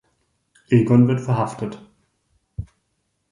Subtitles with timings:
[0.71, 1.79] Egon wird verhaftet.